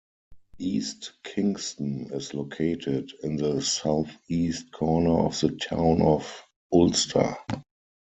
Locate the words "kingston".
1.23-2.09